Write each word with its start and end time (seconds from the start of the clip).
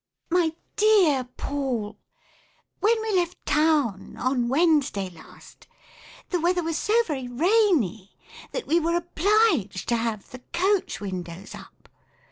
My 0.31 0.53
dear 0.77 1.25
Paid, 1.37 1.93
When 2.79 3.01
we 3.03 3.15
left 3.15 3.45
Town 3.45 4.17
on 4.17 4.49
Wednesday 4.49 5.11
last 5.11 5.67
the 6.31 6.39
weather 6.39 6.63
was 6.63 6.75
so 6.75 7.03
very 7.03 7.27
rainy 7.27 8.17
that 8.51 8.65
we 8.65 8.79
were 8.79 8.95
obliged 8.95 9.87
to 9.89 9.97
have 9.97 10.31
the 10.31 10.39
coach 10.53 11.01
windows 11.01 11.53
up. 11.53 11.87